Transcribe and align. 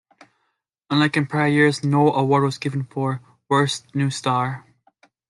Unlike 0.89 1.17
in 1.17 1.25
prior 1.27 1.45
years, 1.47 1.83
no 1.83 2.11
award 2.11 2.41
was 2.41 2.57
given 2.57 2.85
for 2.85 3.21
Worst 3.47 3.93
New 3.93 4.09
Star. 4.09 4.65